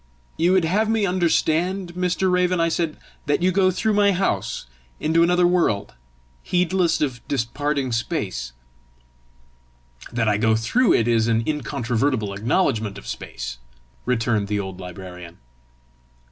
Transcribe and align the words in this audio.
"You 0.35 0.53
would 0.53 0.65
have 0.65 0.89
me 0.89 1.01
then 1.01 1.09
understand, 1.13 1.93
Mr. 1.93 2.31
Raven," 2.31 2.59
I 2.59 2.69
said, 2.69 2.97
"that 3.27 3.43
you 3.43 3.51
go 3.51 3.69
through 3.69 3.93
my 3.93 4.13
house 4.13 4.65
into 4.99 5.21
another 5.21 5.45
world, 5.45 5.93
heedless 6.41 7.01
of 7.01 7.21
disparting 7.27 7.91
space?" 7.91 8.51
"That 10.11 10.27
I 10.27 10.37
go 10.37 10.55
through 10.55 10.93
it 10.95 11.07
is 11.07 11.27
an 11.27 11.43
incontrovertible 11.45 12.33
acknowledgement 12.33 12.97
of 12.97 13.05
space," 13.05 13.59
returned 14.07 14.47
the 14.47 14.59
old 14.59 14.79
librarian. 14.79 15.37